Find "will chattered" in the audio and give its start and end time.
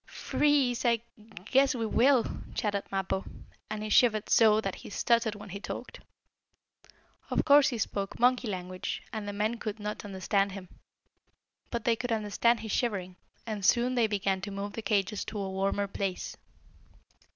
1.85-2.85